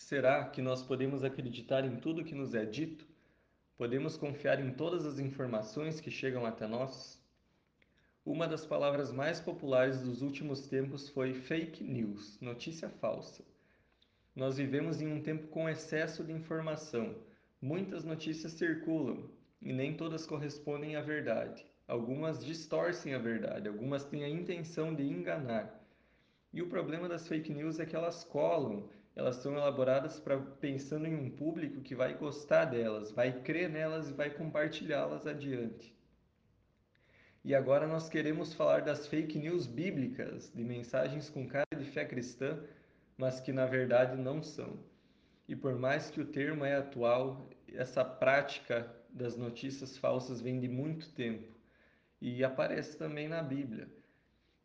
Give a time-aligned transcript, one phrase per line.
[0.00, 3.06] Será que nós podemos acreditar em tudo que nos é dito?
[3.76, 7.22] Podemos confiar em todas as informações que chegam até nós?
[8.24, 13.44] Uma das palavras mais populares dos últimos tempos foi fake news, notícia falsa.
[14.34, 17.14] Nós vivemos em um tempo com excesso de informação.
[17.60, 19.28] Muitas notícias circulam
[19.60, 21.64] e nem todas correspondem à verdade.
[21.86, 25.78] Algumas distorcem a verdade, algumas têm a intenção de enganar.
[26.52, 31.06] E o problema das fake news é que elas colam elas são elaboradas para pensando
[31.06, 35.94] em um público que vai gostar delas, vai crer nelas e vai compartilhá-las adiante.
[37.44, 42.04] E agora nós queremos falar das fake news bíblicas, de mensagens com cara de fé
[42.04, 42.62] cristã,
[43.16, 44.78] mas que na verdade não são.
[45.48, 50.68] E por mais que o termo é atual, essa prática das notícias falsas vem de
[50.68, 51.48] muito tempo
[52.20, 53.88] e aparece também na Bíblia.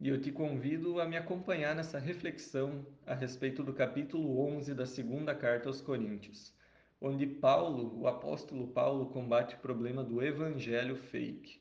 [0.00, 4.86] E eu te convido a me acompanhar nessa reflexão a respeito do capítulo 11 da
[4.86, 6.54] segunda carta aos Coríntios,
[7.00, 11.60] onde Paulo, o apóstolo Paulo, combate o problema do evangelho fake.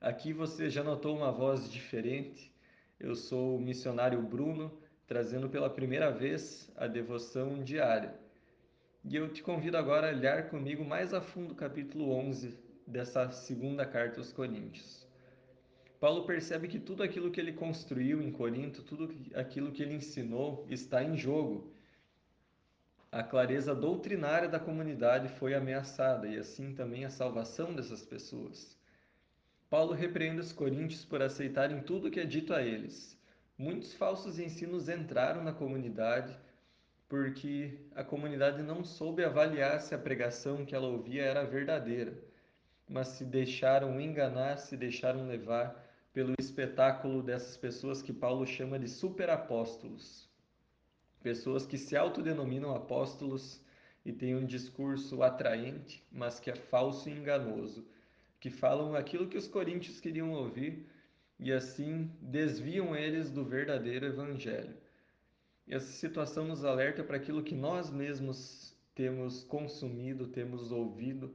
[0.00, 2.52] Aqui você já notou uma voz diferente.
[2.98, 8.18] Eu sou o missionário Bruno, trazendo pela primeira vez a devoção diária.
[9.04, 13.30] E eu te convido agora a olhar comigo mais a fundo o capítulo 11 dessa
[13.30, 15.08] segunda carta aos Coríntios.
[16.00, 20.66] Paulo percebe que tudo aquilo que ele construiu em Corinto, tudo aquilo que ele ensinou
[20.70, 21.74] está em jogo.
[23.12, 28.78] A clareza doutrinária da comunidade foi ameaçada e assim também a salvação dessas pessoas.
[29.68, 33.14] Paulo repreende os coríntios por aceitarem tudo que é dito a eles.
[33.58, 36.34] Muitos falsos ensinos entraram na comunidade
[37.10, 42.16] porque a comunidade não soube avaliar se a pregação que ela ouvia era verdadeira,
[42.88, 48.88] mas se deixaram enganar, se deixaram levar pelo espetáculo dessas pessoas que Paulo chama de
[48.88, 50.28] superapóstolos.
[51.22, 53.60] Pessoas que se autodenominam apóstolos
[54.04, 57.86] e têm um discurso atraente, mas que é falso e enganoso,
[58.40, 60.86] que falam aquilo que os coríntios queriam ouvir
[61.38, 64.76] e assim desviam eles do verdadeiro evangelho.
[65.68, 71.34] Essa situação nos alerta para aquilo que nós mesmos temos consumido, temos ouvido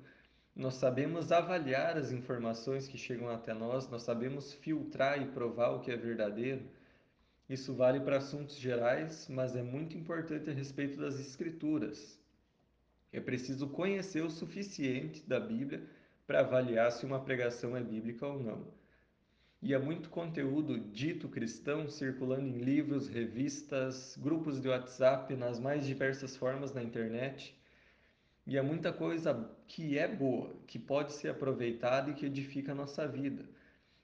[0.55, 5.81] nós sabemos avaliar as informações que chegam até nós, nós sabemos filtrar e provar o
[5.81, 6.63] que é verdadeiro.
[7.49, 12.17] Isso vale para assuntos gerais, mas é muito importante a respeito das Escrituras.
[13.11, 15.83] É preciso conhecer o suficiente da Bíblia
[16.25, 18.65] para avaliar se uma pregação é bíblica ou não.
[19.61, 25.85] E há muito conteúdo dito cristão circulando em livros, revistas, grupos de WhatsApp, nas mais
[25.85, 27.53] diversas formas na internet
[28.45, 32.75] e há muita coisa que é boa, que pode ser aproveitada e que edifica a
[32.75, 33.43] nossa vida.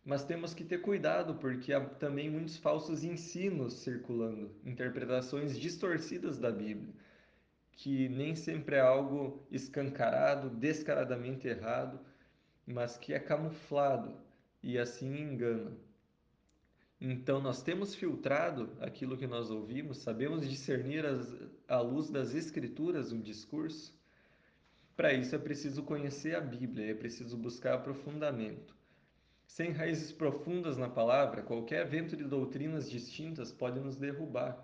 [0.03, 6.51] Mas temos que ter cuidado, porque há também muitos falsos ensinos circulando, interpretações distorcidas da
[6.51, 6.91] Bíblia,
[7.73, 11.99] que nem sempre é algo escancarado, descaradamente errado,
[12.65, 14.17] mas que é camuflado
[14.63, 15.71] e assim engana.
[16.99, 21.31] Então, nós temos filtrado aquilo que nós ouvimos, sabemos discernir as,
[21.67, 23.99] à luz das Escrituras um discurso,
[25.01, 28.75] para isso é preciso conhecer a Bíblia, é preciso buscar aprofundamento.
[29.47, 34.63] Sem raízes profundas na palavra, qualquer vento de doutrinas distintas pode nos derrubar.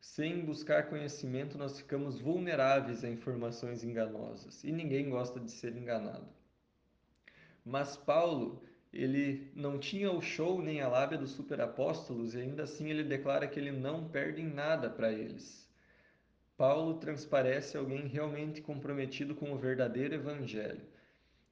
[0.00, 6.26] Sem buscar conhecimento, nós ficamos vulneráveis a informações enganosas e ninguém gosta de ser enganado.
[7.64, 12.90] Mas Paulo, ele não tinha o show nem a lábia dos superapóstolos e ainda assim
[12.90, 15.65] ele declara que ele não perde em nada para eles.
[16.56, 20.80] Paulo transparece alguém realmente comprometido com o verdadeiro evangelho.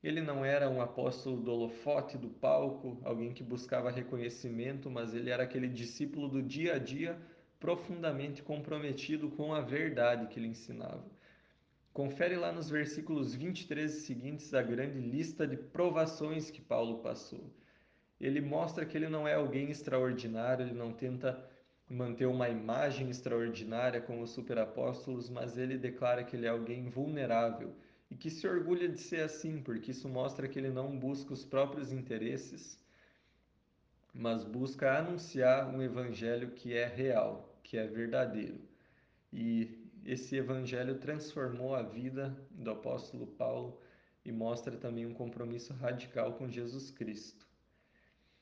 [0.02, 5.30] Ele não era um apóstolo do holofote, do palco, alguém que buscava reconhecimento, mas ele
[5.30, 7.18] era aquele discípulo do dia a dia
[7.60, 11.04] profundamente comprometido com a verdade que ele ensinava.
[11.92, 17.50] Confere lá nos versículos 23 seguintes a grande lista de provações que Paulo passou.
[18.20, 21.48] Ele mostra que ele não é alguém extraordinário, ele não tenta
[21.88, 27.74] manter uma imagem extraordinária como os superapóstolos, mas ele declara que ele é alguém vulnerável
[28.10, 31.44] e que se orgulha de ser assim, porque isso mostra que ele não busca os
[31.44, 32.82] próprios interesses,
[34.12, 38.60] mas busca anunciar um evangelho que é real, que é verdadeiro.
[39.32, 43.80] E esse evangelho transformou a vida do apóstolo Paulo
[44.24, 47.46] e mostra também um compromisso radical com Jesus Cristo.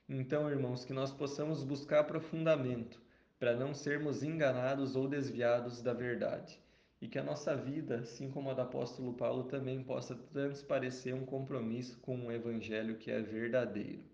[0.08, 3.01] Então, irmãos, que nós possamos buscar aprofundamento
[3.42, 6.60] para não sermos enganados ou desviados da verdade.
[7.00, 11.26] E que a nossa vida, assim como a do apóstolo Paulo, também possa transparecer um
[11.26, 14.04] compromisso com um evangelho que é verdadeiro.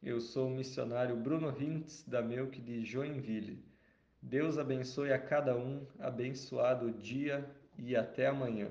[0.00, 3.64] Eu sou o missionário Bruno Hintz, da Melk de Joinville.
[4.22, 7.44] Deus abençoe a cada um, abençoado dia
[7.76, 8.70] e até amanhã.